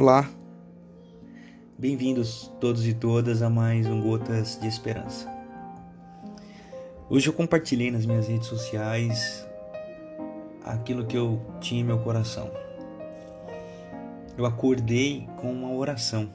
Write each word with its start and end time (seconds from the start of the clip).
Olá, 0.00 0.30
bem-vindos 1.76 2.52
todos 2.60 2.86
e 2.86 2.94
todas 2.94 3.42
a 3.42 3.50
mais 3.50 3.84
um 3.84 4.00
Gotas 4.00 4.56
de 4.60 4.68
Esperança. 4.68 5.28
Hoje 7.10 7.28
eu 7.28 7.32
compartilhei 7.32 7.90
nas 7.90 8.06
minhas 8.06 8.28
redes 8.28 8.46
sociais 8.46 9.44
aquilo 10.64 11.04
que 11.04 11.16
eu 11.16 11.44
tinha 11.60 11.80
em 11.80 11.84
meu 11.84 11.98
coração. 11.98 12.48
Eu 14.36 14.46
acordei 14.46 15.28
com 15.36 15.50
uma 15.50 15.72
oração 15.72 16.32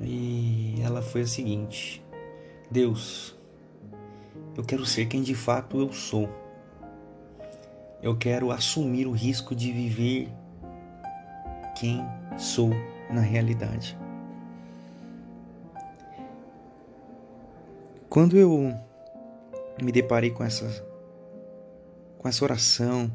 e 0.00 0.74
ela 0.82 1.02
foi 1.02 1.20
a 1.20 1.26
seguinte: 1.28 2.04
Deus, 2.68 3.32
eu 4.56 4.64
quero 4.64 4.84
ser 4.84 5.06
quem 5.06 5.22
de 5.22 5.36
fato 5.36 5.78
eu 5.78 5.92
sou. 5.92 6.28
Eu 8.02 8.16
quero 8.16 8.50
assumir 8.50 9.06
o 9.06 9.12
risco 9.12 9.54
de 9.54 9.70
viver 9.70 10.32
quem 11.76 12.02
sou 12.38 12.70
na 13.10 13.20
realidade. 13.20 13.96
Quando 18.08 18.36
eu 18.38 18.74
me 19.82 19.92
deparei 19.92 20.30
com 20.30 20.42
essa 20.42 20.84
com 22.18 22.28
essa 22.28 22.44
oração, 22.44 23.12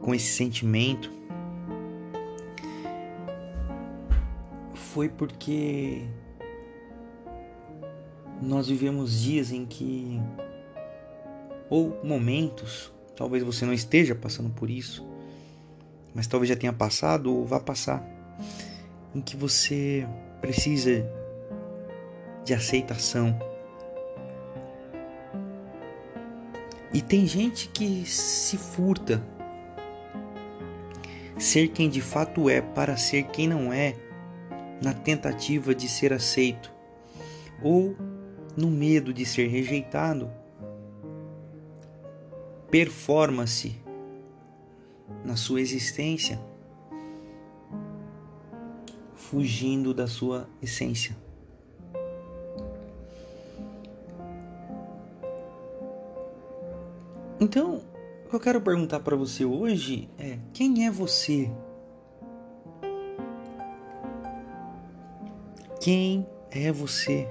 com 0.00 0.14
esse 0.14 0.32
sentimento, 0.34 1.10
foi 4.74 5.08
porque 5.08 6.04
nós 8.42 8.68
vivemos 8.68 9.20
dias 9.22 9.52
em 9.52 9.64
que 9.64 10.20
ou 11.70 11.98
momentos, 12.04 12.92
talvez 13.16 13.42
você 13.42 13.64
não 13.64 13.72
esteja 13.72 14.14
passando 14.14 14.50
por 14.50 14.68
isso, 14.68 15.11
mas 16.14 16.26
talvez 16.26 16.48
já 16.48 16.56
tenha 16.56 16.72
passado 16.72 17.34
ou 17.34 17.46
vá 17.46 17.60
passar, 17.60 18.06
em 19.14 19.20
que 19.20 19.36
você 19.36 20.06
precisa 20.40 21.08
de 22.44 22.54
aceitação. 22.54 23.38
E 26.92 27.00
tem 27.00 27.26
gente 27.26 27.68
que 27.68 28.04
se 28.04 28.56
furta 28.56 29.22
ser 31.38 31.68
quem 31.68 31.88
de 31.88 32.00
fato 32.00 32.48
é 32.48 32.60
para 32.60 32.96
ser 32.96 33.24
quem 33.24 33.48
não 33.48 33.72
é, 33.72 33.96
na 34.82 34.92
tentativa 34.92 35.74
de 35.74 35.88
ser 35.88 36.12
aceito 36.12 36.72
ou 37.62 37.96
no 38.56 38.70
medo 38.70 39.12
de 39.12 39.24
ser 39.24 39.48
rejeitado. 39.48 40.30
Performance 42.70 43.76
na 45.24 45.36
sua 45.36 45.60
existência, 45.60 46.40
fugindo 49.14 49.94
da 49.94 50.06
sua 50.06 50.48
essência. 50.60 51.16
Então, 57.40 57.82
o 58.24 58.28
que 58.28 58.36
eu 58.36 58.40
quero 58.40 58.60
perguntar 58.60 59.00
para 59.00 59.16
você 59.16 59.44
hoje 59.44 60.08
é: 60.18 60.38
quem 60.52 60.86
é 60.86 60.90
você? 60.90 61.50
Quem 65.80 66.24
é 66.52 66.70
você? 66.70 67.28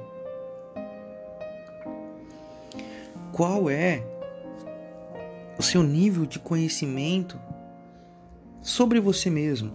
Qual 3.31 3.69
é 3.69 4.03
o 5.58 5.64
seu 5.64 5.81
nível 5.81 6.25
de 6.25 6.39
conhecimento 6.39 7.39
sobre 8.62 9.00
você 9.00 9.30
mesmo. 9.30 9.73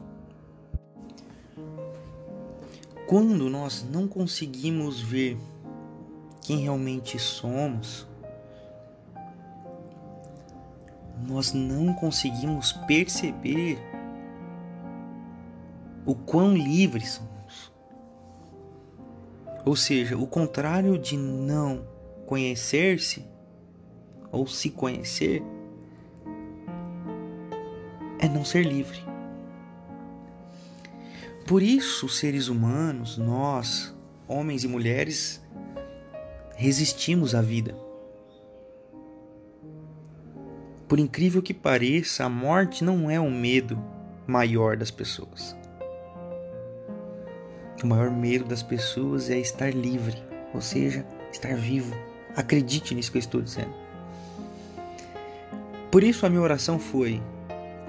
Quando 3.07 3.49
nós 3.49 3.87
não 3.89 4.09
conseguimos 4.09 5.01
ver 5.01 5.39
quem 6.41 6.59
realmente 6.59 7.19
somos, 7.19 8.07
nós 11.27 11.53
não 11.53 11.95
conseguimos 11.95 12.73
perceber 12.73 13.79
o 16.05 16.15
quão 16.15 16.55
livres 16.57 17.13
somos. 17.15 17.73
Ou 19.65 19.75
seja, 19.75 20.17
o 20.17 20.27
contrário 20.27 20.99
de 20.99 21.17
não 21.17 21.87
conhecer-se 22.27 23.25
ou 24.31 24.47
se 24.47 24.71
conhecer 24.71 25.43
é 28.27 28.29
não 28.29 28.45
ser 28.45 28.65
livre. 28.65 28.99
Por 31.47 31.63
isso, 31.63 32.09
seres 32.09 32.49
humanos, 32.49 33.17
nós, 33.17 33.95
homens 34.27 34.65
e 34.65 34.69
mulheres, 34.69 35.41
resistimos 36.57 37.35
à 37.35 37.41
vida. 37.41 37.77
Por 40.89 40.99
incrível 40.99 41.41
que 41.41 41.55
pareça, 41.55 42.25
a 42.25 42.29
morte 42.29 42.83
não 42.83 43.11
é 43.11 43.19
o 43.19 43.31
medo 43.31 43.83
maior 44.27 44.77
das 44.77 44.91
pessoas. 44.91 45.57
O 47.83 47.87
maior 47.87 48.11
medo 48.11 48.45
das 48.45 48.63
pessoas 48.63 49.31
é 49.31 49.39
estar 49.39 49.73
livre, 49.73 50.17
ou 50.53 50.61
seja, 50.61 51.07
estar 51.33 51.55
vivo. 51.55 51.95
Acredite 52.35 52.95
nisso 52.95 53.13
que 53.13 53.19
eu 53.19 53.21
estou 53.21 53.41
dizendo. 53.41 53.75
Por 55.91 56.03
isso 56.03 56.27
a 56.27 56.31
minha 56.31 56.43
oração 56.43 56.79
foi: 56.79 57.23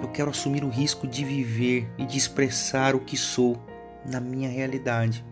eu 0.02 0.08
quero 0.10 0.30
assumir 0.30 0.64
o 0.64 0.70
risco 0.70 1.08
de 1.08 1.24
viver 1.26 1.90
e 1.98 2.06
de 2.06 2.18
expressar 2.18 2.96
o 2.96 3.00
que 3.00 3.18
sou 3.18 3.58
na 4.06 4.20
minha 4.20 4.50
realidade, 4.50 5.26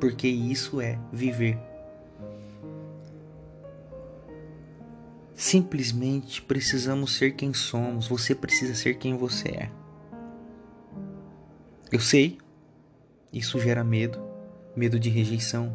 porque 0.00 0.26
isso 0.26 0.80
é 0.80 0.98
viver. 1.12 1.58
Simplesmente 5.34 6.42
precisamos 6.42 7.14
ser 7.16 7.32
quem 7.32 7.54
somos, 7.54 8.08
você 8.08 8.34
precisa 8.34 8.74
ser 8.74 8.94
quem 8.94 9.16
você 9.16 9.48
é. 9.48 9.70
Eu 11.92 12.00
sei, 12.00 12.38
isso 13.32 13.60
gera 13.60 13.84
medo, 13.84 14.20
medo 14.74 14.98
de 14.98 15.08
rejeição, 15.08 15.74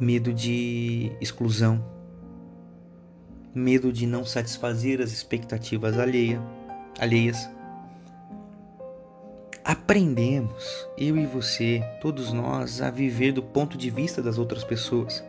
medo 0.00 0.32
de 0.32 1.12
exclusão 1.20 1.97
medo 3.54 3.92
de 3.92 4.06
não 4.06 4.24
satisfazer 4.24 5.00
as 5.00 5.12
expectativas 5.12 5.98
alheia, 5.98 6.40
alheias. 6.98 7.48
Aprendemos, 9.64 10.88
eu 10.96 11.16
e 11.16 11.26
você, 11.26 11.82
todos 12.00 12.32
nós, 12.32 12.80
a 12.80 12.90
viver 12.90 13.32
do 13.32 13.42
ponto 13.42 13.76
de 13.76 13.90
vista 13.90 14.22
das 14.22 14.38
outras 14.38 14.64
pessoas. 14.64 15.22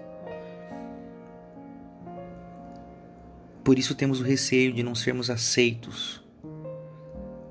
Por 3.63 3.77
isso 3.77 3.93
temos 3.93 4.19
o 4.19 4.23
receio 4.23 4.73
de 4.73 4.81
não 4.81 4.95
sermos 4.95 5.29
aceitos 5.29 6.23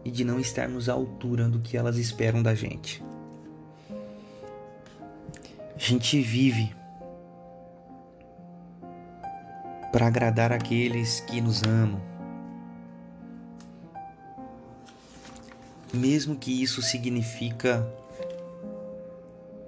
e 0.04 0.10
de 0.10 0.24
não 0.24 0.40
estarmos 0.40 0.88
à 0.88 0.94
altura 0.94 1.48
do 1.48 1.60
que 1.60 1.76
elas 1.76 1.98
esperam 1.98 2.42
da 2.42 2.54
gente. 2.54 3.02
A 5.76 5.78
gente 5.78 6.20
vive 6.20 6.74
para 9.92 10.06
agradar 10.06 10.52
aqueles 10.52 11.20
que 11.20 11.40
nos 11.40 11.62
amam. 11.62 12.00
Mesmo 15.92 16.36
que 16.36 16.62
isso 16.62 16.82
significa 16.82 17.86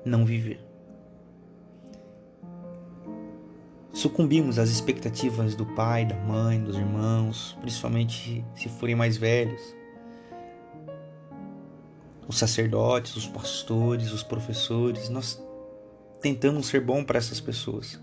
não 0.04 0.24
viver. 0.24 0.60
Sucumbimos 3.92 4.58
às 4.58 4.70
expectativas 4.70 5.54
do 5.54 5.66
pai, 5.66 6.06
da 6.06 6.16
mãe, 6.16 6.62
dos 6.62 6.76
irmãos, 6.76 7.56
principalmente 7.60 8.44
se 8.54 8.68
forem 8.68 8.94
mais 8.94 9.16
velhos. 9.16 9.60
Os 12.26 12.38
sacerdotes, 12.38 13.16
os 13.16 13.26
pastores, 13.26 14.12
os 14.12 14.22
professores, 14.22 15.08
nós 15.08 15.42
tentamos 16.20 16.68
ser 16.68 16.80
bom 16.80 17.02
para 17.02 17.18
essas 17.18 17.40
pessoas. 17.40 18.00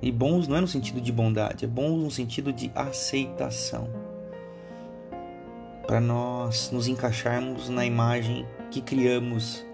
E 0.00 0.12
bons 0.12 0.46
não 0.46 0.56
é 0.56 0.60
no 0.60 0.68
sentido 0.68 1.00
de 1.00 1.12
bondade, 1.12 1.64
é 1.64 1.68
bons 1.68 2.02
no 2.02 2.10
sentido 2.10 2.52
de 2.52 2.70
aceitação. 2.74 3.88
Para 5.86 6.00
nós 6.00 6.70
nos 6.70 6.86
encaixarmos 6.86 7.68
na 7.68 7.84
imagem 7.84 8.46
que 8.70 8.80
criamos 8.80 9.66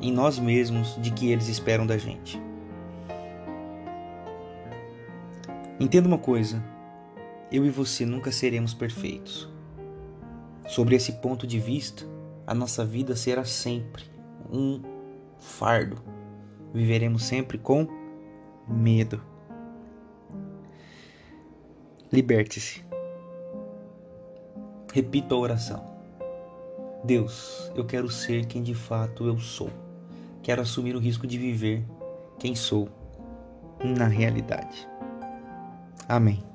em 0.00 0.12
nós 0.12 0.38
mesmos 0.38 0.96
de 1.00 1.12
que 1.12 1.30
eles 1.30 1.48
esperam 1.48 1.86
da 1.86 1.96
gente. 1.96 2.40
Entenda 5.78 6.08
uma 6.08 6.18
coisa: 6.18 6.62
eu 7.50 7.64
e 7.64 7.70
você 7.70 8.04
nunca 8.04 8.30
seremos 8.30 8.74
perfeitos. 8.74 9.48
Sobre 10.66 10.94
esse 10.94 11.12
ponto 11.14 11.46
de 11.46 11.58
vista, 11.58 12.04
a 12.46 12.54
nossa 12.54 12.84
vida 12.84 13.16
será 13.16 13.44
sempre 13.44 14.04
um 14.50 14.80
fardo. 15.38 16.02
Viveremos 16.72 17.24
sempre 17.24 17.58
com 17.58 18.01
medo. 18.68 19.32
liberte-se. 22.12 22.84
Repita 24.92 25.34
a 25.34 25.38
oração. 25.38 25.90
Deus, 27.02 27.72
eu 27.74 27.84
quero 27.86 28.08
ser 28.10 28.46
quem 28.46 28.62
de 28.62 28.74
fato 28.74 29.26
eu 29.26 29.38
sou. 29.38 29.70
Quero 30.42 30.60
assumir 30.60 30.94
o 30.94 31.00
risco 31.00 31.26
de 31.26 31.38
viver 31.38 31.82
quem 32.38 32.54
sou 32.54 32.88
na 33.82 34.06
realidade. 34.06 34.86
Amém. 36.06 36.51